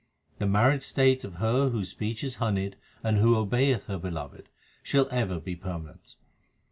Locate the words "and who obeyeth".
3.03-3.83